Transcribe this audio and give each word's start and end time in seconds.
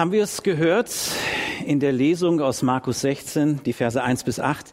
haben 0.00 0.12
wir 0.12 0.24
es 0.24 0.42
gehört 0.42 0.90
in 1.66 1.78
der 1.78 1.92
Lesung 1.92 2.40
aus 2.40 2.62
Markus 2.62 3.02
16, 3.02 3.62
die 3.64 3.74
Verse 3.74 4.02
1 4.02 4.24
bis 4.24 4.40
8. 4.40 4.72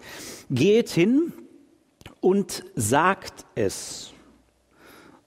Geht 0.50 0.88
hin 0.90 1.34
und 2.22 2.64
sagt 2.76 3.46
es. 3.54 4.14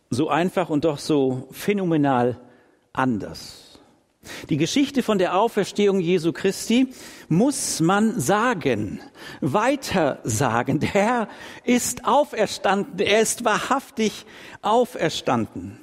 So 0.09 0.31
einfach 0.31 0.71
und 0.71 0.87
doch 0.87 0.97
so 0.97 1.49
phänomenal 1.51 2.41
anders. 2.95 3.79
Die 4.49 4.57
Geschichte 4.57 5.03
von 5.03 5.19
der 5.19 5.37
Auferstehung 5.37 6.01
Jesu 6.01 6.33
Christi 6.33 6.95
muss 7.29 7.81
man 7.81 8.19
sagen, 8.19 9.03
weiter 9.43 10.21
sagen. 10.25 10.81
Der 10.81 10.95
Herr 10.95 11.29
ist 11.63 12.07
auferstanden, 12.07 12.99
er 13.01 13.21
ist 13.21 13.45
wahrhaftig 13.45 14.25
auferstanden. 14.63 15.79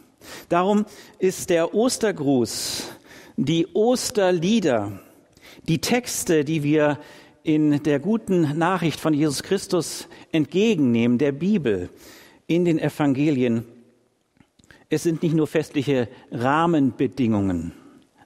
Darum 0.50 0.86
ist 1.20 1.52
der 1.52 1.74
Ostergruß, 1.74 2.90
die 3.38 3.68
Osterlieder, 3.74 5.00
die 5.68 5.80
Texte, 5.80 6.44
die 6.44 6.64
wir 6.64 7.00
in 7.44 7.84
der 7.84 8.00
guten 8.00 8.58
Nachricht 8.58 9.00
von 9.00 9.14
Jesus 9.14 9.44
Christus 9.44 10.08
entgegennehmen, 10.32 11.20
der 11.20 11.32
Bibel, 11.32 11.90
in 12.48 12.66
den 12.66 12.80
Evangelien, 12.80 13.66
es 14.90 15.04
sind 15.04 15.22
nicht 15.22 15.36
nur 15.36 15.48
festliche 15.48 16.10
Rahmenbedingungen, 16.32 17.74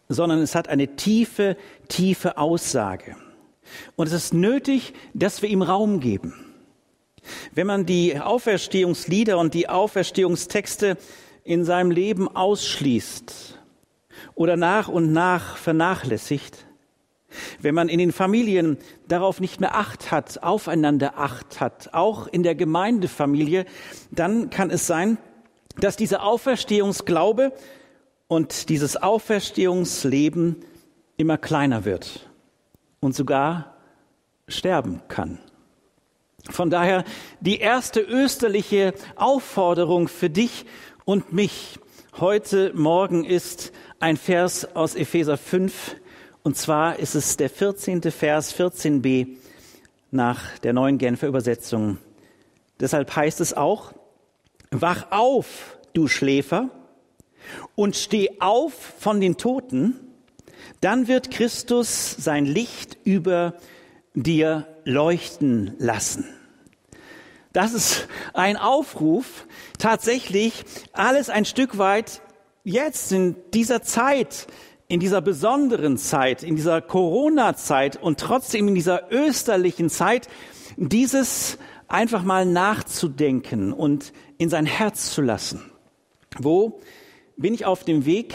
sondern 0.08 0.40
es 0.40 0.56
hat 0.56 0.70
eine 0.70 0.96
tiefe, 0.96 1.58
tiefe 1.88 2.38
Aussage. 2.38 3.18
Und 3.96 4.08
es 4.08 4.14
ist 4.14 4.34
nötig, 4.34 4.94
dass 5.14 5.42
wir 5.42 5.50
ihm 5.50 5.62
Raum 5.62 6.00
geben. 6.00 6.34
Wenn 7.54 7.68
man 7.68 7.86
die 7.86 8.20
Auferstehungslieder 8.20 9.38
und 9.38 9.54
die 9.54 9.70
Auferstehungstexte 9.70 10.98
in 11.44 11.66
seinem 11.66 11.92
Leben 11.92 12.28
ausschließt 12.28 13.61
oder 14.36 14.58
nach 14.58 14.88
und 14.88 15.12
nach 15.12 15.58
vernachlässigt, 15.58 16.66
wenn 17.62 17.76
man 17.76 17.90
in 17.90 18.00
den 18.00 18.12
Familien 18.12 18.78
darauf 19.08 19.40
nicht 19.40 19.62
mehr 19.62 19.76
Acht 19.76 20.12
hat, 20.12 20.44
aufeinander 20.44 21.18
Acht 21.18 21.60
hat, 21.60 21.94
auch 21.94 22.28
in 22.28 22.44
der 22.44 22.56
Gemeindefamilie, 22.56 23.66
dann 24.12 24.50
kann 24.50 24.70
es 24.70 24.88
sein, 24.88 25.18
dass 25.80 25.96
dieser 25.96 26.24
Auferstehungsglaube 26.24 27.54
und 28.28 28.70
dieses 28.70 28.98
Auferstehungsleben 28.98 30.58
immer 31.18 31.38
kleiner 31.38 31.86
wird 31.86 32.30
und 33.00 33.16
sogar 33.16 33.76
sterben 34.48 35.02
kann. 35.08 35.40
Von 36.50 36.70
daher 36.70 37.04
die 37.40 37.60
erste 37.60 38.02
österliche 38.02 38.94
Aufforderung 39.16 40.08
für 40.08 40.30
dich 40.30 40.66
und 41.06 41.34
mich 41.34 41.80
heute 42.20 42.74
Morgen 42.74 43.24
ist 43.24 43.72
ein 44.00 44.18
Vers 44.18 44.76
aus 44.76 44.96
Epheser 44.96 45.38
5 45.38 45.96
und 46.44 46.58
zwar 46.58 47.00
ist 47.00 47.16
es 47.16 47.38
der 47.38 47.50
14. 47.50 48.02
Vers 48.12 48.56
14b 48.58 49.38
nach 50.12 50.58
der 50.60 50.74
neuen 50.74 50.98
Genfer 50.98 51.28
Übersetzung. 51.28 51.98
Deshalb 52.80 53.16
heißt 53.16 53.40
es 53.42 53.54
auch, 53.54 53.94
wach 54.72 55.12
auf, 55.12 55.78
du 55.94 56.08
Schläfer, 56.08 56.70
und 57.76 57.96
steh 57.96 58.30
auf 58.40 58.74
von 58.74 59.22
den 59.22 59.38
Toten, 59.38 59.96
dann 60.82 61.08
wird 61.08 61.32
Christus 61.32 62.16
sein 62.18 62.46
Licht 62.46 62.98
über 63.04 63.56
dir 64.14 64.68
leuchten 64.84 65.76
lassen. 65.80 66.26
Das 67.54 67.74
ist 67.74 68.08
ein 68.34 68.56
Aufruf, 68.56 69.46
tatsächlich 69.78 70.64
alles 70.94 71.30
ein 71.30 71.46
Stück 71.46 71.78
weit 71.78 72.22
jetzt 72.64 73.12
in 73.12 73.36
dieser 73.54 73.82
Zeit, 73.82 74.48
in 74.88 75.00
dieser 75.00 75.22
besonderen 75.22 75.98
Zeit, 75.98 76.44
in 76.44 76.56
dieser 76.56 76.82
Corona-Zeit 76.82 78.02
und 78.02 78.20
trotzdem 78.20 78.70
in 78.70 78.76
dieser 78.76 79.12
österlichen 79.12 79.90
Zeit, 79.90 80.30
dieses 80.78 81.58
einfach 81.88 82.24
mal 82.24 82.46
nachzudenken 82.46 83.74
und 83.74 84.14
in 84.38 84.50
sein 84.50 84.66
Herz 84.66 85.14
zu 85.14 85.22
lassen. 85.22 85.72
Wo 86.40 86.80
bin 87.36 87.54
ich 87.54 87.66
auf 87.66 87.84
dem 87.84 88.06
Weg 88.06 88.34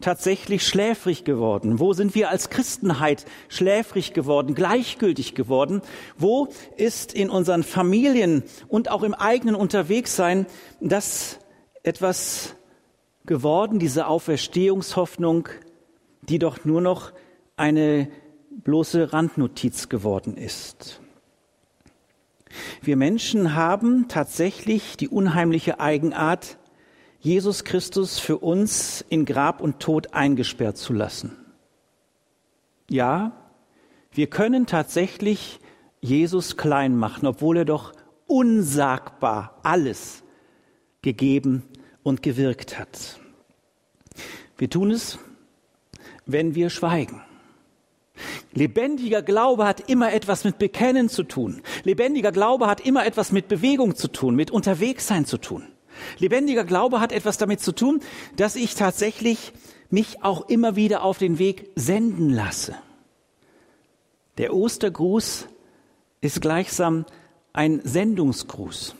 tatsächlich 0.00 0.66
schläfrig 0.66 1.24
geworden? 1.24 1.80
Wo 1.80 1.92
sind 1.92 2.14
wir 2.14 2.30
als 2.30 2.50
Christenheit 2.50 3.24
schläfrig 3.48 4.12
geworden, 4.12 4.54
gleichgültig 4.54 5.34
geworden? 5.34 5.82
Wo 6.16 6.48
ist 6.76 7.12
in 7.12 7.30
unseren 7.30 7.62
Familien 7.62 8.42
und 8.68 8.90
auch 8.90 9.02
im 9.02 9.14
eigenen 9.14 9.54
Unterwegssein 9.54 10.46
das 10.80 11.38
etwas 11.82 12.54
geworden, 13.26 13.78
diese 13.78 14.06
Auferstehungshoffnung, 14.06 15.48
die 16.22 16.38
doch 16.38 16.64
nur 16.64 16.80
noch 16.80 17.12
eine 17.56 18.08
bloße 18.50 19.12
Randnotiz 19.12 19.88
geworden 19.88 20.36
ist? 20.36 21.00
Wir 22.80 22.96
Menschen 22.96 23.54
haben 23.54 24.06
tatsächlich 24.08 24.96
die 24.96 25.08
unheimliche 25.08 25.80
Eigenart, 25.80 26.58
Jesus 27.20 27.64
Christus 27.64 28.18
für 28.18 28.38
uns 28.38 29.04
in 29.08 29.24
Grab 29.24 29.60
und 29.60 29.80
Tod 29.80 30.14
eingesperrt 30.14 30.76
zu 30.76 30.92
lassen. 30.92 31.36
Ja, 32.88 33.32
wir 34.12 34.28
können 34.28 34.66
tatsächlich 34.66 35.60
Jesus 36.00 36.56
klein 36.56 36.96
machen, 36.96 37.26
obwohl 37.26 37.58
er 37.58 37.64
doch 37.64 37.92
unsagbar 38.26 39.58
alles 39.62 40.22
gegeben 41.02 41.64
und 42.02 42.22
gewirkt 42.22 42.78
hat. 42.78 43.18
Wir 44.56 44.70
tun 44.70 44.90
es, 44.90 45.18
wenn 46.24 46.54
wir 46.54 46.70
schweigen. 46.70 47.22
Lebendiger 48.52 49.22
Glaube 49.22 49.64
hat 49.64 49.88
immer 49.88 50.12
etwas 50.12 50.44
mit 50.44 50.58
Bekennen 50.58 51.08
zu 51.08 51.22
tun. 51.22 51.62
Lebendiger 51.84 52.32
Glaube 52.32 52.66
hat 52.66 52.80
immer 52.80 53.06
etwas 53.06 53.32
mit 53.32 53.48
Bewegung 53.48 53.94
zu 53.94 54.08
tun, 54.08 54.34
mit 54.34 54.50
Unterwegssein 54.50 55.26
zu 55.26 55.38
tun. 55.38 55.66
Lebendiger 56.18 56.64
Glaube 56.64 57.00
hat 57.00 57.12
etwas 57.12 57.38
damit 57.38 57.60
zu 57.60 57.72
tun, 57.72 58.00
dass 58.36 58.56
ich 58.56 58.74
tatsächlich 58.74 59.52
mich 59.90 60.22
auch 60.22 60.48
immer 60.48 60.76
wieder 60.76 61.02
auf 61.02 61.18
den 61.18 61.38
Weg 61.38 61.70
senden 61.74 62.30
lasse. 62.30 62.76
Der 64.36 64.54
Ostergruß 64.54 65.48
ist 66.20 66.40
gleichsam 66.40 67.06
ein 67.52 67.80
Sendungsgruß. 67.82 68.94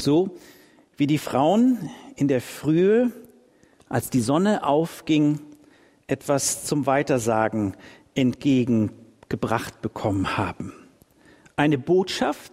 So 0.00 0.36
wie 0.96 1.06
die 1.06 1.18
Frauen 1.18 1.90
in 2.16 2.28
der 2.28 2.40
Frühe, 2.40 3.12
als 3.88 4.10
die 4.10 4.20
Sonne 4.20 4.64
aufging, 4.64 5.40
etwas 6.06 6.64
zum 6.64 6.86
Weitersagen 6.86 7.76
entgegengebracht 8.14 9.80
bekommen 9.82 10.36
haben. 10.36 10.72
Eine 11.56 11.78
Botschaft, 11.78 12.52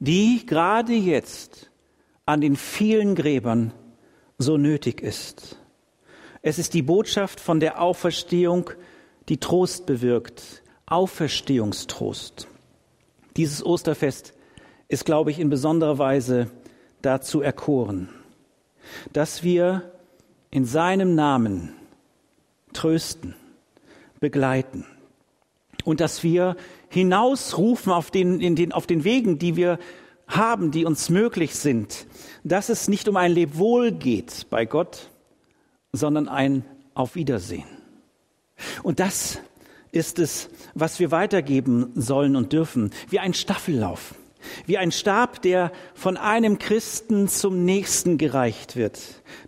die 0.00 0.44
gerade 0.44 0.92
jetzt 0.92 1.69
an 2.30 2.40
den 2.40 2.54
vielen 2.54 3.16
Gräbern 3.16 3.72
so 4.38 4.56
nötig 4.56 5.00
ist. 5.00 5.58
Es 6.42 6.60
ist 6.60 6.74
die 6.74 6.82
Botschaft 6.82 7.40
von 7.40 7.58
der 7.58 7.82
Auferstehung, 7.82 8.70
die 9.28 9.38
Trost 9.38 9.84
bewirkt, 9.84 10.62
Auferstehungstrost. 10.86 12.46
Dieses 13.36 13.66
Osterfest 13.66 14.32
ist, 14.86 15.04
glaube 15.04 15.32
ich, 15.32 15.40
in 15.40 15.50
besonderer 15.50 15.98
Weise 15.98 16.48
dazu 17.02 17.40
erkoren, 17.40 18.08
dass 19.12 19.42
wir 19.42 19.90
in 20.52 20.64
seinem 20.64 21.16
Namen 21.16 21.74
trösten, 22.72 23.34
begleiten 24.20 24.86
und 25.82 25.98
dass 25.98 26.22
wir 26.22 26.56
hinausrufen 26.90 27.92
auf 27.92 28.12
den, 28.12 28.40
in 28.40 28.54
den, 28.54 28.70
auf 28.70 28.86
den 28.86 29.02
Wegen, 29.02 29.40
die 29.40 29.56
wir 29.56 29.80
haben, 30.30 30.70
die 30.70 30.84
uns 30.84 31.10
möglich 31.10 31.54
sind, 31.54 32.06
dass 32.44 32.68
es 32.68 32.88
nicht 32.88 33.08
um 33.08 33.16
ein 33.16 33.32
Lebwohl 33.32 33.92
geht 33.92 34.46
bei 34.50 34.64
Gott, 34.64 35.10
sondern 35.92 36.28
ein 36.28 36.64
Auf 36.94 37.14
Wiedersehen. 37.14 37.66
Und 38.82 39.00
das 39.00 39.38
ist 39.92 40.18
es, 40.18 40.48
was 40.74 41.00
wir 41.00 41.10
weitergeben 41.10 41.90
sollen 41.94 42.36
und 42.36 42.52
dürfen, 42.52 42.90
wie 43.08 43.18
ein 43.18 43.34
Staffellauf, 43.34 44.14
wie 44.66 44.78
ein 44.78 44.92
Stab, 44.92 45.42
der 45.42 45.72
von 45.94 46.16
einem 46.16 46.58
Christen 46.58 47.28
zum 47.28 47.64
nächsten 47.64 48.18
gereicht 48.18 48.76
wird. 48.76 49.00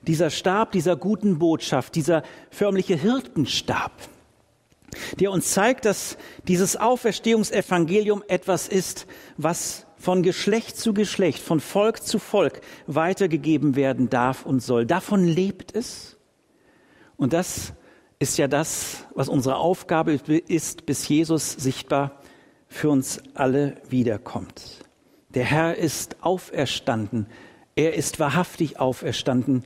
Dieser 0.07 0.31
Stab 0.31 0.73
dieser 0.73 0.97
guten 0.97 1.39
Botschaft, 1.39 1.95
dieser 1.95 2.23
förmliche 2.51 2.97
Hirtenstab, 2.97 3.93
der 5.21 5.31
uns 5.31 5.53
zeigt, 5.53 5.85
dass 5.85 6.19
dieses 6.49 6.77
Auferstehungsevangelium 6.77 8.23
etwas 8.29 8.69
ist, 8.69 9.07
was 9.37 9.87
von 10.03 10.25
Geschlecht 10.25 10.77
zu 10.77 10.95
Geschlecht, 10.95 11.39
von 11.39 11.61
Volk 11.61 12.03
zu 12.03 12.19
Volk 12.19 12.61
weitergegeben 12.89 13.77
werden 13.77 14.11
darf 14.11 14.45
und 14.45 14.61
soll. 14.61 14.85
Davon 14.85 15.25
lebt 15.25 15.77
es. 15.77 16.17
Und 17.17 17.33
das 17.33 17.73
ist 18.19 18.37
ja 18.37 18.49
das, 18.49 19.05
was 19.15 19.29
unsere 19.29 19.59
Aufgabe 19.59 20.15
ist, 20.49 20.87
bis 20.87 21.07
Jesus 21.07 21.53
sichtbar 21.53 22.21
für 22.67 22.91
uns 22.91 23.23
alle 23.35 23.77
wiederkommt. 23.91 24.81
Der 25.29 25.45
Herr 25.45 25.77
ist 25.77 26.17
auferstanden. 26.21 27.29
Er 27.77 27.95
ist 27.95 28.19
wahrhaftig 28.19 28.81
auferstanden. 28.81 29.63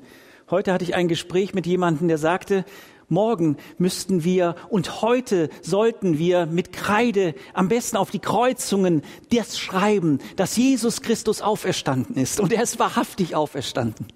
Heute 0.50 0.70
hatte 0.74 0.84
ich 0.84 0.94
ein 0.94 1.08
Gespräch 1.08 1.54
mit 1.54 1.66
jemandem, 1.66 2.08
der 2.08 2.18
sagte, 2.18 2.66
morgen 3.08 3.56
müssten 3.78 4.24
wir 4.24 4.54
und 4.68 5.02
heute 5.02 5.50
sollten 5.62 6.18
wir 6.18 6.46
mit 6.46 6.72
Kreide 6.72 7.34
am 7.54 7.68
besten 7.68 7.96
auf 7.96 8.10
die 8.10 8.18
Kreuzungen 8.18 9.02
das 9.30 9.58
schreiben, 9.58 10.18
dass 10.36 10.56
Jesus 10.56 11.02
Christus 11.02 11.42
auferstanden 11.42 12.16
ist. 12.16 12.40
Und 12.40 12.52
er 12.52 12.62
ist 12.62 12.78
wahrhaftig 12.78 13.34
auferstanden. 13.34 14.06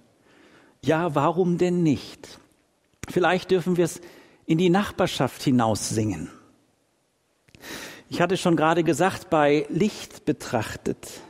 Ja, 0.83 1.15
warum 1.15 1.59
denn 1.59 1.83
nicht? 1.83 2.41
Vielleicht 3.09 3.51
dürfen 3.51 3.77
wir 3.77 3.85
es 3.85 4.01
in 4.47 4.59
die 4.59 4.71
Nachbarschaft 4.71 5.43
hinaus 5.43 5.89
singen. 5.89 6.31
Ich 8.09 8.21
hatte 8.21 8.37
schon 8.37 8.57
gerade 8.57 8.83
gesagt, 8.83 9.31
bei 9.31 9.67
Licht 9.69 10.25
betrachtet. 10.25 11.21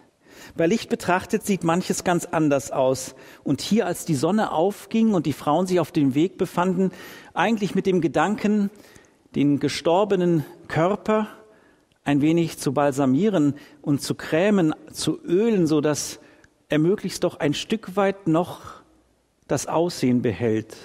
Bei 0.56 0.66
Licht 0.66 0.88
betrachtet 0.90 1.44
sieht 1.44 1.64
manches 1.64 2.04
ganz 2.04 2.26
anders 2.26 2.70
aus. 2.70 3.14
Und 3.44 3.60
hier, 3.60 3.86
als 3.86 4.04
die 4.04 4.14
Sonne 4.14 4.52
aufging 4.52 5.14
und 5.14 5.26
die 5.26 5.32
Frauen 5.32 5.66
sich 5.66 5.80
auf 5.80 5.92
dem 5.92 6.14
Weg 6.14 6.38
befanden, 6.38 6.90
eigentlich 7.34 7.74
mit 7.74 7.86
dem 7.86 8.00
Gedanken, 8.00 8.70
den 9.34 9.60
gestorbenen 9.60 10.44
Körper 10.68 11.28
ein 12.04 12.20
wenig 12.20 12.58
zu 12.58 12.72
balsamieren 12.72 13.54
und 13.82 14.02
zu 14.02 14.14
krämen, 14.14 14.74
zu 14.92 15.20
ölen, 15.22 15.66
so 15.66 15.80
dass 15.80 16.18
er 16.68 16.78
möglichst 16.78 17.24
doch 17.24 17.38
ein 17.38 17.54
Stück 17.54 17.96
weit 17.96 18.26
noch 18.26 18.60
das 19.46 19.66
Aussehen 19.66 20.22
behält. 20.22 20.76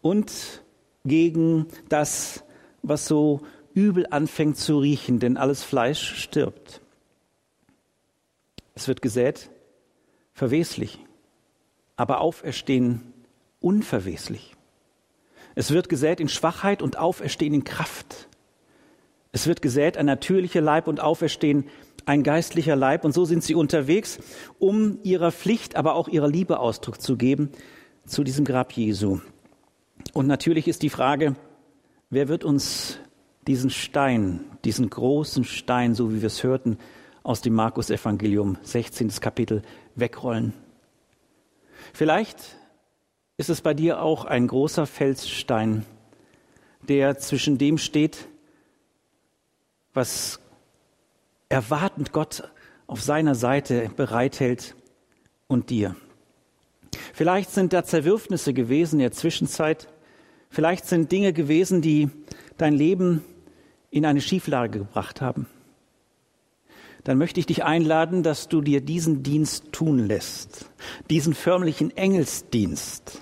Und 0.00 0.62
gegen 1.04 1.66
das, 1.88 2.44
was 2.82 3.06
so 3.06 3.40
übel 3.74 4.06
anfängt 4.10 4.56
zu 4.56 4.78
riechen, 4.78 5.18
denn 5.18 5.36
alles 5.36 5.62
Fleisch 5.62 6.16
stirbt. 6.22 6.80
Es 8.80 8.88
wird 8.88 9.02
gesät, 9.02 9.50
verweslich, 10.32 11.00
aber 11.96 12.22
auferstehen 12.22 13.12
unverweslich. 13.60 14.56
Es 15.54 15.70
wird 15.70 15.90
gesät 15.90 16.18
in 16.18 16.30
Schwachheit 16.30 16.80
und 16.80 16.96
auferstehen 16.96 17.52
in 17.52 17.64
Kraft. 17.64 18.30
Es 19.32 19.46
wird 19.46 19.60
gesät 19.60 19.98
ein 19.98 20.06
natürlicher 20.06 20.62
Leib 20.62 20.88
und 20.88 20.98
auferstehen 20.98 21.66
ein 22.06 22.22
geistlicher 22.22 22.74
Leib. 22.74 23.04
Und 23.04 23.12
so 23.12 23.26
sind 23.26 23.44
sie 23.44 23.54
unterwegs, 23.54 24.18
um 24.58 24.98
ihrer 25.02 25.30
Pflicht, 25.30 25.76
aber 25.76 25.94
auch 25.94 26.08
ihrer 26.08 26.28
Liebe 26.28 26.58
Ausdruck 26.58 27.02
zu 27.02 27.18
geben 27.18 27.50
zu 28.06 28.24
diesem 28.24 28.46
Grab 28.46 28.72
Jesu. 28.72 29.20
Und 30.14 30.26
natürlich 30.26 30.68
ist 30.68 30.82
die 30.82 30.88
Frage, 30.88 31.36
wer 32.08 32.28
wird 32.28 32.44
uns 32.44 32.96
diesen 33.46 33.68
Stein, 33.68 34.46
diesen 34.64 34.88
großen 34.88 35.44
Stein, 35.44 35.94
so 35.94 36.14
wie 36.14 36.22
wir 36.22 36.28
es 36.28 36.42
hörten, 36.42 36.78
aus 37.22 37.40
dem 37.40 37.54
Markus 37.54 37.90
Evangelium 37.90 38.56
16. 38.62 39.08
Kapitel 39.20 39.62
wegrollen. 39.94 40.52
Vielleicht 41.92 42.56
ist 43.36 43.50
es 43.50 43.60
bei 43.60 43.74
dir 43.74 44.02
auch 44.02 44.24
ein 44.24 44.46
großer 44.46 44.86
Felsstein, 44.86 45.84
der 46.88 47.18
zwischen 47.18 47.58
dem 47.58 47.78
steht, 47.78 48.28
was 49.92 50.40
erwartend 51.48 52.12
Gott 52.12 52.44
auf 52.86 53.02
seiner 53.02 53.34
Seite 53.34 53.90
bereithält 53.96 54.74
und 55.46 55.70
dir. 55.70 55.96
Vielleicht 57.12 57.50
sind 57.50 57.72
da 57.72 57.84
Zerwürfnisse 57.84 58.52
gewesen 58.52 58.96
in 58.96 59.04
der 59.04 59.12
Zwischenzeit. 59.12 59.88
Vielleicht 60.48 60.86
sind 60.86 61.12
Dinge 61.12 61.32
gewesen, 61.32 61.82
die 61.82 62.08
dein 62.56 62.74
Leben 62.74 63.24
in 63.90 64.06
eine 64.06 64.20
Schieflage 64.20 64.80
gebracht 64.80 65.20
haben. 65.20 65.46
Dann 67.04 67.18
möchte 67.18 67.40
ich 67.40 67.46
dich 67.46 67.64
einladen, 67.64 68.22
dass 68.22 68.48
du 68.48 68.60
dir 68.60 68.80
diesen 68.80 69.22
Dienst 69.22 69.72
tun 69.72 70.06
lässt, 70.06 70.70
diesen 71.08 71.34
förmlichen 71.34 71.96
Engelsdienst, 71.96 73.20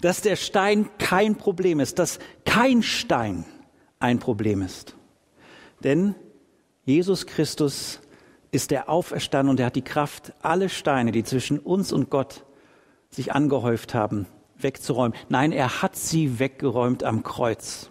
dass 0.00 0.20
der 0.20 0.36
Stein 0.36 0.88
kein 0.98 1.36
Problem 1.36 1.80
ist, 1.80 1.98
dass 1.98 2.18
kein 2.44 2.82
Stein 2.82 3.44
ein 3.98 4.18
Problem 4.18 4.62
ist. 4.62 4.94
Denn 5.82 6.14
Jesus 6.84 7.26
Christus 7.26 8.00
ist 8.50 8.70
der 8.70 8.88
Auferstanden 8.88 9.50
und 9.50 9.60
er 9.60 9.66
hat 9.66 9.76
die 9.76 9.82
Kraft, 9.82 10.32
alle 10.40 10.68
Steine, 10.68 11.12
die 11.12 11.24
zwischen 11.24 11.58
uns 11.58 11.92
und 11.92 12.10
Gott 12.10 12.44
sich 13.10 13.32
angehäuft 13.32 13.94
haben, 13.94 14.26
wegzuräumen. 14.58 15.16
Nein, 15.28 15.52
er 15.52 15.82
hat 15.82 15.96
sie 15.96 16.38
weggeräumt 16.38 17.02
am 17.04 17.22
Kreuz, 17.22 17.90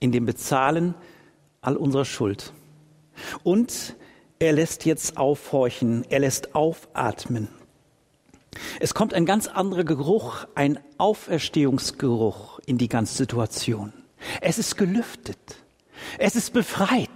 in 0.00 0.12
dem 0.12 0.26
Bezahlen 0.26 0.94
all 1.60 1.76
unserer 1.76 2.04
Schuld. 2.04 2.52
Und 3.42 3.96
er 4.42 4.52
lässt 4.52 4.86
jetzt 4.86 5.18
aufhorchen, 5.18 6.04
er 6.08 6.18
lässt 6.18 6.56
aufatmen. 6.56 7.46
Es 8.80 8.92
kommt 8.92 9.14
ein 9.14 9.24
ganz 9.24 9.46
anderer 9.46 9.84
Geruch, 9.84 10.46
ein 10.56 10.80
Auferstehungsgeruch 10.98 12.58
in 12.66 12.76
die 12.76 12.88
ganze 12.88 13.14
Situation. 13.14 13.92
Es 14.40 14.58
ist 14.58 14.76
gelüftet. 14.76 15.38
Es 16.18 16.34
ist 16.34 16.52
befreit. 16.52 17.08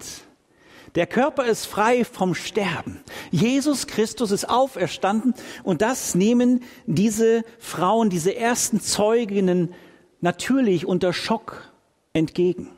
Der 0.95 1.09
Körper 1.09 1.47
ist 1.47 1.67
frei 1.67 2.05
vom 2.05 2.37
Sterben. 2.37 3.03
Jesus 3.33 3.89
Christus 3.89 4.31
ist 4.31 4.49
auferstanden 4.49 5.35
und 5.65 5.83
das 5.83 6.15
nehmen 6.15 6.63
diese 6.87 7.43
Frauen, 7.59 8.09
diese 8.09 8.37
ersten 8.37 8.81
Zeuginnen 8.81 9.75
natürlich 10.21 10.87
unter 10.87 11.13
Schock 11.13 11.73
entgegen. 12.13 12.71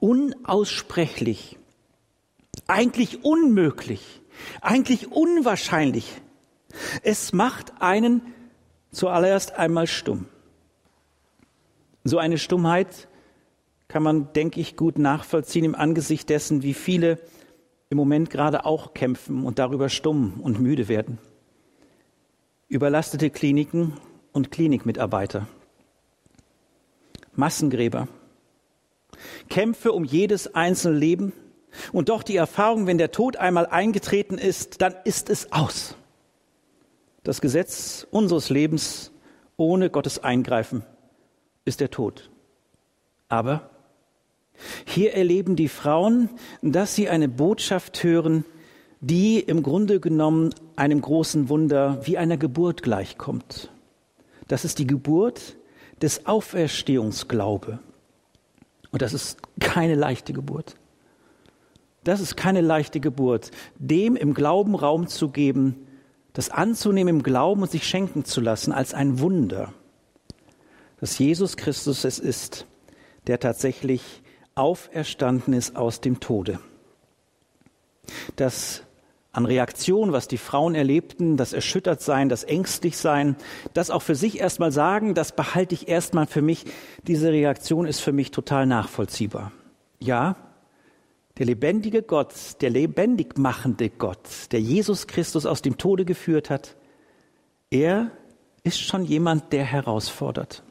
Unaussprechlich, 0.00 1.58
eigentlich 2.66 3.24
unmöglich, 3.24 4.22
eigentlich 4.60 5.10
unwahrscheinlich. 5.10 6.20
Es 7.02 7.32
macht 7.32 7.72
einen 7.80 8.22
zuallererst 8.90 9.54
einmal 9.54 9.86
stumm. 9.86 10.26
So 12.04 12.18
eine 12.18 12.38
Stummheit 12.38 13.08
kann 13.88 14.02
man, 14.02 14.32
denke 14.32 14.60
ich, 14.60 14.76
gut 14.76 14.98
nachvollziehen 14.98 15.64
im 15.64 15.74
Angesicht 15.74 16.28
dessen, 16.28 16.62
wie 16.62 16.74
viele 16.74 17.18
im 17.90 17.96
Moment 17.96 18.30
gerade 18.30 18.64
auch 18.64 18.92
kämpfen 18.92 19.44
und 19.44 19.58
darüber 19.58 19.88
stumm 19.88 20.40
und 20.40 20.60
müde 20.60 20.88
werden. 20.88 21.18
Überlastete 22.68 23.30
Kliniken 23.30 23.94
und 24.32 24.50
Klinikmitarbeiter. 24.50 25.46
Massengräber. 27.34 28.08
Kämpfe 29.48 29.92
um 29.92 30.04
jedes 30.04 30.54
einzelne 30.54 30.98
Leben. 30.98 31.32
Und 31.92 32.08
doch 32.08 32.22
die 32.22 32.36
Erfahrung, 32.36 32.86
wenn 32.86 32.98
der 32.98 33.10
Tod 33.10 33.36
einmal 33.36 33.66
eingetreten 33.66 34.38
ist, 34.38 34.80
dann 34.80 34.94
ist 35.04 35.30
es 35.30 35.52
aus. 35.52 35.96
Das 37.22 37.40
Gesetz 37.40 38.06
unseres 38.10 38.50
Lebens 38.50 39.10
ohne 39.56 39.90
Gottes 39.90 40.22
Eingreifen 40.22 40.84
ist 41.64 41.80
der 41.80 41.90
Tod. 41.90 42.30
Aber 43.28 43.70
hier 44.84 45.14
erleben 45.14 45.56
die 45.56 45.68
Frauen, 45.68 46.28
dass 46.62 46.94
sie 46.94 47.08
eine 47.08 47.28
Botschaft 47.28 48.02
hören, 48.04 48.44
die 49.00 49.40
im 49.40 49.62
Grunde 49.62 50.00
genommen 50.00 50.50
einem 50.76 51.00
großen 51.00 51.48
Wunder 51.48 52.00
wie 52.06 52.18
einer 52.18 52.36
Geburt 52.36 52.82
gleichkommt. 52.82 53.70
Das 54.48 54.64
ist 54.64 54.78
die 54.78 54.86
Geburt 54.86 55.56
des 56.00 56.26
Auferstehungsglaube. 56.26 57.78
Und 58.90 59.02
das 59.02 59.12
ist 59.12 59.38
keine 59.60 59.94
leichte 59.94 60.32
Geburt. 60.32 60.76
Das 62.04 62.20
ist 62.20 62.36
keine 62.36 62.60
leichte 62.60 63.00
Geburt, 63.00 63.50
dem 63.78 64.16
im 64.16 64.34
Glauben 64.34 64.74
Raum 64.74 65.08
zu 65.08 65.30
geben, 65.30 65.86
das 66.34 66.50
anzunehmen 66.50 67.16
im 67.16 67.22
Glauben 67.22 67.62
und 67.62 67.70
sich 67.70 67.86
schenken 67.86 68.24
zu 68.24 68.40
lassen 68.40 68.72
als 68.72 68.92
ein 68.92 69.20
Wunder, 69.20 69.72
dass 71.00 71.18
Jesus 71.18 71.56
Christus 71.56 72.04
es 72.04 72.18
ist, 72.18 72.66
der 73.26 73.40
tatsächlich 73.40 74.22
auferstanden 74.54 75.54
ist 75.54 75.76
aus 75.76 76.00
dem 76.00 76.20
Tode. 76.20 76.58
Das 78.36 78.82
an 79.32 79.46
Reaktion, 79.46 80.12
was 80.12 80.28
die 80.28 80.38
Frauen 80.38 80.76
erlebten, 80.76 81.36
das 81.36 81.52
Erschüttertsein, 81.52 82.28
das 82.28 82.44
Ängstlichsein, 82.44 83.34
das 83.72 83.90
auch 83.90 84.02
für 84.02 84.14
sich 84.14 84.38
erstmal 84.38 84.70
sagen, 84.70 85.14
das 85.14 85.32
behalte 85.32 85.74
ich 85.74 85.88
erstmal 85.88 86.26
für 86.26 86.40
mich. 86.40 86.64
Diese 87.06 87.32
Reaktion 87.32 87.86
ist 87.86 88.00
für 88.00 88.12
mich 88.12 88.30
total 88.30 88.66
nachvollziehbar. 88.66 89.50
Ja, 89.98 90.36
der 91.38 91.46
lebendige 91.46 92.02
Gott, 92.02 92.34
der 92.60 92.70
lebendig 92.70 93.38
machende 93.38 93.90
Gott, 93.90 94.52
der 94.52 94.60
Jesus 94.60 95.06
Christus 95.06 95.46
aus 95.46 95.62
dem 95.62 95.78
Tode 95.78 96.04
geführt 96.04 96.50
hat, 96.50 96.76
er 97.70 98.10
ist 98.62 98.80
schon 98.80 99.04
jemand, 99.04 99.52
der 99.52 99.64
herausfordert. 99.64 100.62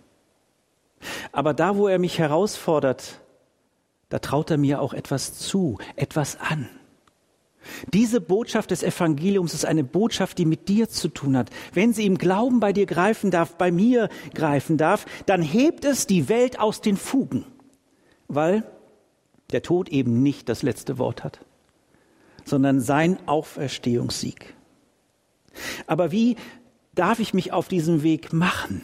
Aber 1.31 1.53
da, 1.53 1.75
wo 1.75 1.87
er 1.87 1.99
mich 1.99 2.17
herausfordert, 2.17 3.19
da 4.09 4.19
traut 4.19 4.51
er 4.51 4.57
mir 4.57 4.81
auch 4.81 4.93
etwas 4.93 5.33
zu, 5.33 5.77
etwas 5.95 6.39
an. 6.39 6.69
Diese 7.93 8.21
Botschaft 8.21 8.71
des 8.71 8.83
Evangeliums 8.83 9.53
ist 9.53 9.65
eine 9.65 9.83
Botschaft, 9.83 10.37
die 10.37 10.45
mit 10.45 10.67
dir 10.67 10.89
zu 10.89 11.07
tun 11.07 11.37
hat. 11.37 11.49
Wenn 11.73 11.93
sie 11.93 12.05
im 12.05 12.17
Glauben 12.17 12.59
bei 12.59 12.73
dir 12.73 12.85
greifen 12.85 13.31
darf, 13.31 13.55
bei 13.55 13.71
mir 13.71 14.09
greifen 14.33 14.77
darf, 14.77 15.05
dann 15.25 15.41
hebt 15.41 15.85
es 15.85 16.07
die 16.07 16.29
Welt 16.29 16.59
aus 16.59 16.81
den 16.81 16.97
Fugen, 16.97 17.45
weil 18.27 18.63
der 19.53 19.61
Tod 19.61 19.89
eben 19.89 20.23
nicht 20.23 20.49
das 20.49 20.63
letzte 20.63 20.97
Wort 20.97 21.23
hat, 21.23 21.39
sondern 22.45 22.81
sein 22.81 23.17
Auferstehungssieg. 23.27 24.55
Aber 25.87 26.11
wie 26.11 26.35
darf 26.95 27.19
ich 27.19 27.33
mich 27.33 27.53
auf 27.53 27.67
diesen 27.67 28.03
Weg 28.03 28.33
machen? 28.33 28.83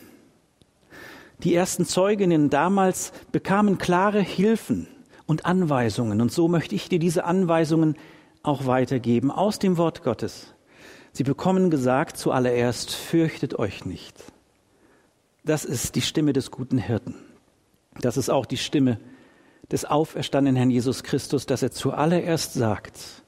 Die 1.44 1.56
ersten 1.56 1.86
Zeuginnen 1.86 2.50
damals 2.50 3.12
bekamen 3.32 3.78
klare 3.78 4.22
Hilfen 4.22 4.88
und 5.26 5.46
Anweisungen. 5.46 6.22
Und 6.22 6.32
so 6.32 6.48
möchte 6.48 6.76
ich 6.76 6.90
dir 6.90 7.00
diese 7.00 7.24
Anweisungen 7.24 7.96
auch 8.44 8.66
weitergeben 8.66 9.32
aus 9.32 9.60
dem 9.60 9.78
Wort 9.78 10.04
Gottes. 10.04 10.54
Sie 11.14 11.24
bekommen 11.24 11.70
gesagt 11.70 12.18
zuallererst, 12.18 12.94
fürchtet 12.94 13.58
euch 13.58 13.86
nicht. 13.86 14.16
Das 15.46 15.66
ist 15.66 15.96
die 15.96 16.02
Stimme 16.02 16.34
des 16.34 16.52
guten 16.52 16.78
Hirten. 16.78 17.16
Das 18.02 18.18
ist 18.18 18.30
auch 18.30 18.46
die 18.46 18.58
Stimme 18.58 19.00
des 19.72 19.86
auferstandenen 19.86 20.56
Herrn 20.56 20.72
Jesus 20.72 21.04
Christus, 21.04 21.46
dass 21.46 21.62
er 21.62 21.72
zuallererst 21.72 22.54
sagt, 22.54 23.24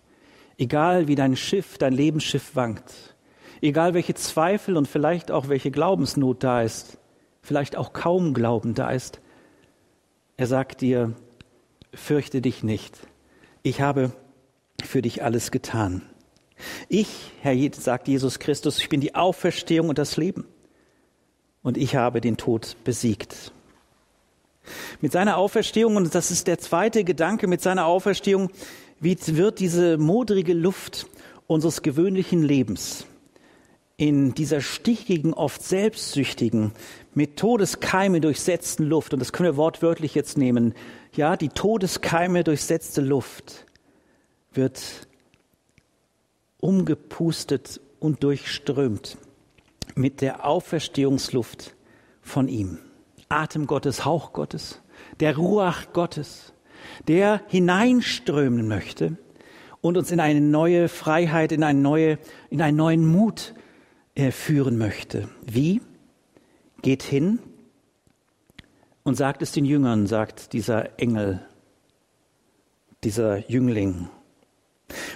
egal 0.57 1.07
wie 1.07 1.15
dein 1.15 1.35
Schiff, 1.35 1.77
dein 1.77 1.93
Lebensschiff 1.93 2.55
wankt, 2.55 3.15
egal 3.61 3.93
welche 3.93 4.15
Zweifel 4.15 4.77
und 4.77 4.87
vielleicht 4.87 5.31
auch 5.31 5.49
welche 5.49 5.71
Glaubensnot 5.71 6.43
da 6.43 6.61
ist, 6.61 6.97
vielleicht 7.41 7.75
auch 7.75 7.93
kaum 7.93 8.33
Glauben 8.33 8.73
da 8.73 8.89
ist, 8.89 9.21
er 10.37 10.47
sagt 10.47 10.81
dir, 10.81 11.13
fürchte 11.93 12.41
dich 12.41 12.63
nicht, 12.63 12.97
ich 13.63 13.81
habe 13.81 14.11
für 14.83 15.01
dich 15.01 15.23
alles 15.23 15.51
getan. 15.51 16.01
Ich, 16.89 17.31
Herr, 17.41 17.55
sagt 17.73 18.07
Jesus 18.07 18.39
Christus, 18.39 18.79
ich 18.79 18.89
bin 18.89 19.01
die 19.01 19.15
Auferstehung 19.15 19.89
und 19.89 19.97
das 19.97 20.17
Leben. 20.17 20.45
Und 21.63 21.77
ich 21.77 21.95
habe 21.95 22.21
den 22.21 22.37
Tod 22.37 22.75
besiegt. 22.83 23.51
Mit 25.01 25.11
seiner 25.11 25.37
Auferstehung, 25.37 25.95
und 25.95 26.13
das 26.13 26.31
ist 26.31 26.47
der 26.47 26.59
zweite 26.59 27.03
Gedanke, 27.03 27.47
mit 27.47 27.61
seiner 27.61 27.85
Auferstehung 27.85 28.49
wird 28.99 29.59
diese 29.59 29.97
modrige 29.97 30.53
Luft 30.53 31.07
unseres 31.47 31.81
gewöhnlichen 31.81 32.43
Lebens 32.43 33.05
in 34.01 34.33
dieser 34.33 34.61
stichigen, 34.61 35.31
oft 35.33 35.61
selbstsüchtigen, 35.61 36.71
mit 37.13 37.37
Todeskeime 37.37 38.19
durchsetzten 38.19 38.87
Luft, 38.87 39.13
und 39.13 39.19
das 39.19 39.31
können 39.31 39.49
wir 39.49 39.57
wortwörtlich 39.57 40.15
jetzt 40.15 40.39
nehmen, 40.39 40.73
ja, 41.13 41.37
die 41.37 41.49
Todeskeime 41.49 42.43
durchsetzte 42.43 43.01
Luft 43.01 43.67
wird 44.53 45.07
umgepustet 46.59 47.79
und 47.99 48.23
durchströmt 48.23 49.17
mit 49.93 50.21
der 50.21 50.47
Auferstehungsluft 50.47 51.75
von 52.21 52.47
ihm. 52.47 52.79
Atem 53.31 53.67
Gottes, 53.67 54.05
Hauch 54.05 54.33
Gottes, 54.33 54.81
der 55.19 55.35
Ruach 55.37 55.93
Gottes, 55.93 56.53
der 57.07 57.41
hineinströmen 57.47 58.67
möchte 58.67 59.17
und 59.81 59.97
uns 59.97 60.11
in 60.11 60.19
eine 60.19 60.41
neue 60.41 60.89
Freiheit, 60.89 61.51
in, 61.51 61.63
eine 61.63 61.79
neue, 61.79 62.19
in 62.49 62.61
einen 62.61 62.77
neuen 62.77 63.05
Mut 63.05 63.53
äh, 64.15 64.31
führen 64.31 64.77
möchte. 64.77 65.29
Wie? 65.45 65.81
Geht 66.81 67.03
hin 67.03 67.39
und 69.03 69.15
sagt 69.15 69.41
es 69.41 69.51
den 69.51 69.65
Jüngern, 69.65 70.07
sagt 70.07 70.53
dieser 70.53 70.99
Engel, 70.99 71.45
dieser 73.03 73.49
Jüngling. 73.49 74.09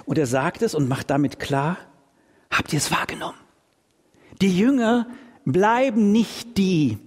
Und 0.06 0.18
er 0.18 0.28
sagt 0.28 0.62
es 0.62 0.76
und 0.76 0.88
macht 0.88 1.10
damit 1.10 1.40
klar, 1.40 1.78
habt 2.50 2.74
ihr 2.74 2.78
es 2.78 2.92
wahrgenommen? 2.92 3.38
Die 4.42 4.58
Jünger 4.58 5.08
bleiben 5.46 6.12
nicht 6.12 6.58
die, 6.58 6.98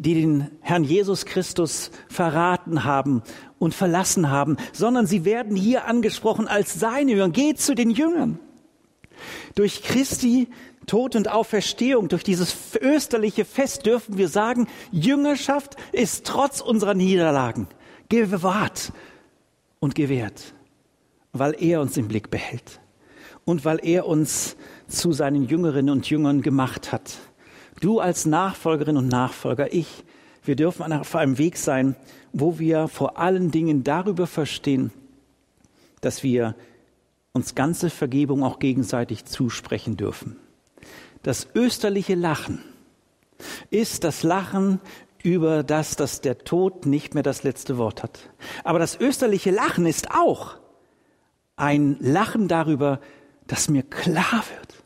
die 0.00 0.14
den 0.14 0.50
Herrn 0.60 0.84
Jesus 0.84 1.26
Christus 1.26 1.90
verraten 2.08 2.84
haben 2.84 3.22
und 3.58 3.74
verlassen 3.74 4.30
haben, 4.30 4.56
sondern 4.72 5.06
sie 5.06 5.24
werden 5.24 5.56
hier 5.56 5.86
angesprochen 5.86 6.48
als 6.48 6.80
seine 6.80 7.12
Jünger. 7.12 7.28
Geht 7.28 7.60
zu 7.60 7.74
den 7.74 7.90
Jüngern. 7.90 8.38
Durch 9.54 9.82
Christi 9.82 10.48
Tod 10.86 11.14
und 11.14 11.28
Auferstehung, 11.28 12.08
durch 12.08 12.24
dieses 12.24 12.56
österliche 12.80 13.44
Fest 13.44 13.84
dürfen 13.84 14.16
wir 14.16 14.28
sagen, 14.28 14.66
Jüngerschaft 14.90 15.76
ist 15.92 16.26
trotz 16.26 16.60
unserer 16.60 16.94
Niederlagen 16.94 17.68
gewahrt 18.08 18.92
und 19.78 19.94
gewährt, 19.94 20.54
weil 21.32 21.54
er 21.62 21.80
uns 21.82 21.96
im 21.96 22.08
Blick 22.08 22.30
behält 22.30 22.80
und 23.44 23.64
weil 23.64 23.78
er 23.82 24.06
uns 24.06 24.56
zu 24.88 25.12
seinen 25.12 25.44
Jüngerinnen 25.44 25.90
und 25.90 26.08
Jüngern 26.08 26.42
gemacht 26.42 26.90
hat. 26.90 27.18
Du 27.80 27.98
als 27.98 28.26
Nachfolgerin 28.26 28.96
und 28.96 29.08
Nachfolger, 29.08 29.72
ich, 29.72 30.04
wir 30.44 30.54
dürfen 30.54 30.92
auf 30.92 31.14
einem 31.16 31.38
Weg 31.38 31.56
sein, 31.56 31.96
wo 32.32 32.58
wir 32.58 32.88
vor 32.88 33.18
allen 33.18 33.50
Dingen 33.50 33.84
darüber 33.84 34.26
verstehen, 34.26 34.92
dass 36.00 36.22
wir 36.22 36.54
uns 37.32 37.54
ganze 37.54 37.90
Vergebung 37.90 38.44
auch 38.44 38.58
gegenseitig 38.58 39.24
zusprechen 39.24 39.96
dürfen. 39.96 40.36
Das 41.22 41.48
österliche 41.54 42.14
Lachen 42.14 42.60
ist 43.70 44.04
das 44.04 44.22
Lachen 44.22 44.80
über 45.22 45.62
das, 45.62 45.96
dass 45.96 46.20
der 46.20 46.38
Tod 46.38 46.86
nicht 46.86 47.14
mehr 47.14 47.22
das 47.22 47.42
letzte 47.42 47.78
Wort 47.78 48.02
hat. 48.02 48.30
Aber 48.64 48.78
das 48.78 48.98
österliche 48.98 49.50
Lachen 49.50 49.86
ist 49.86 50.10
auch 50.10 50.56
ein 51.56 51.96
Lachen 52.00 52.48
darüber, 52.48 53.00
dass 53.46 53.68
mir 53.68 53.82
klar 53.82 54.44
wird, 54.58 54.79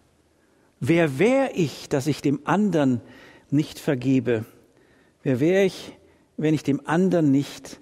wer 0.88 1.18
wäre 1.18 1.52
ich, 1.52 1.88
dass 1.88 2.06
ich 2.06 2.20
dem 2.20 2.40
anderen 2.44 3.00
nicht 3.50 3.78
vergebe? 3.78 4.44
Wer 5.22 5.40
wäre 5.40 5.64
ich, 5.64 5.96
wenn 6.36 6.54
ich 6.54 6.62
dem 6.62 6.86
anderen 6.86 7.30
nicht 7.30 7.80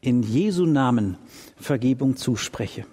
in 0.00 0.22
Jesu 0.22 0.66
Namen 0.66 1.16
Vergebung 1.56 2.16
zuspreche? 2.16 2.86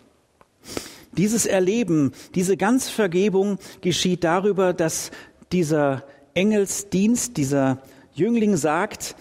Dieses 1.13 1.45
Erleben, 1.45 2.11
diese 2.35 2.57
Ganzvergebung 2.57 3.57
geschieht 3.81 4.23
darüber, 4.23 4.73
dass 4.73 5.11
dieser 5.51 6.03
Engelsdienst, 6.35 7.37
dieser 7.37 7.81
Jüngling 8.13 8.55
sagt, 8.57 9.15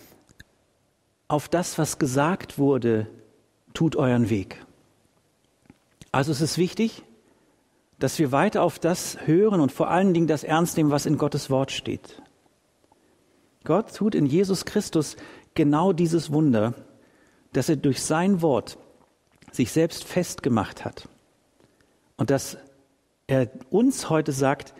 auf 1.28 1.49
das, 1.49 1.78
was 1.78 1.99
gesagt 1.99 2.59
wurde, 2.59 3.09
tut 3.73 3.97
euren 3.97 4.28
Weg. 4.31 4.64
Also 6.12 6.33
es 6.33 6.40
ist 6.40 6.59
wichtig, 6.59 7.02
dass 7.99 8.19
wir 8.19 8.33
weiter 8.33 8.62
auf 8.62 8.79
das 8.79 9.19
hören 9.26 9.61
und 9.61 9.73
vor 9.73 9.91
allen 9.91 10.12
Dingen 10.12 10.26
das 10.26 10.45
ernst 10.45 10.76
nehmen, 10.76 10.91
was 10.91 11.07
in 11.07 11.19
Gottes 11.19 11.50
Wort 11.50 11.73
steht. 11.73 12.23
Gott 13.65 13.95
tut 13.95 14.15
in 14.15 14.26
Jesus 14.26 14.65
Christus 14.65 15.17
genau 15.55 15.93
dieses 15.93 16.33
Wunder, 16.33 16.75
dass 17.53 17.69
er 17.69 17.76
durch 17.76 18.03
sein 18.03 18.43
Wort 18.43 18.79
sich 19.50 19.73
selbst 19.73 20.05
festgemacht 20.05 20.85
hat. 20.85 21.09
Und 22.17 22.31
dass 22.31 22.59
er 23.26 23.50
uns 23.71 24.09
heute 24.11 24.33
sagt, 24.33 24.75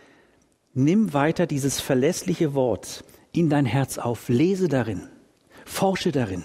nimm 0.75 1.13
weiter 1.13 1.47
dieses 1.47 1.81
verlässliche 1.81 2.55
Wort 2.55 3.03
in 3.33 3.51
dein 3.51 3.67
Herz 3.67 3.99
auf, 3.99 4.29
lese 4.29 4.69
darin, 4.69 5.09
forsche 5.65 6.13
darin. 6.13 6.45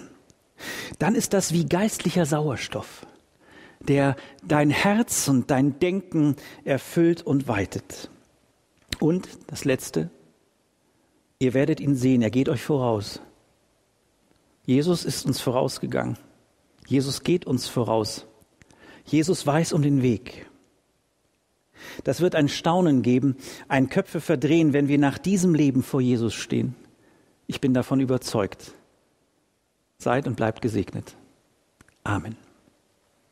Dann 0.98 1.14
ist 1.14 1.32
das 1.32 1.52
wie 1.52 1.66
geistlicher 1.66 2.26
Sauerstoff, 2.26 3.06
der 3.88 4.16
dein 4.46 4.70
Herz 4.70 5.28
und 5.28 5.50
dein 5.50 5.78
Denken 5.78 6.36
erfüllt 6.64 7.22
und 7.22 7.48
weitet. 7.48 8.10
Und 9.00 9.28
das 9.48 9.64
Letzte, 9.64 10.10
ihr 11.38 11.54
werdet 11.54 11.80
ihn 11.80 11.96
sehen, 11.96 12.22
er 12.22 12.30
geht 12.30 12.48
euch 12.48 12.62
voraus. 12.62 13.20
Jesus 14.64 15.04
ist 15.04 15.26
uns 15.26 15.40
vorausgegangen. 15.40 16.16
Jesus 16.86 17.22
geht 17.22 17.46
uns 17.46 17.68
voraus. 17.68 18.26
Jesus 19.04 19.46
weiß 19.46 19.72
um 19.72 19.82
den 19.82 20.02
Weg. 20.02 20.46
Das 22.04 22.20
wird 22.20 22.34
ein 22.34 22.48
Staunen 22.48 23.02
geben, 23.02 23.36
ein 23.68 23.88
Köpfe 23.88 24.20
verdrehen, 24.20 24.72
wenn 24.72 24.88
wir 24.88 24.98
nach 24.98 25.18
diesem 25.18 25.54
Leben 25.54 25.82
vor 25.82 26.00
Jesus 26.00 26.34
stehen. 26.34 26.76
Ich 27.46 27.60
bin 27.60 27.74
davon 27.74 28.00
überzeugt. 28.00 28.72
Seid 29.98 30.26
und 30.26 30.36
bleibt 30.36 30.62
gesegnet. 30.62 31.16
Amen. 32.04 32.36